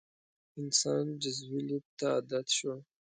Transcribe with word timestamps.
انسان 0.61 1.05
جزوي 1.21 1.61
لید 1.67 1.85
ته 1.97 2.05
عادت 2.13 2.47
شو. 2.57 2.73